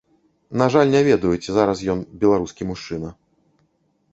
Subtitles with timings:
[0.61, 3.09] На жаль, не ведаю, ці зараз ён беларускі мужчына.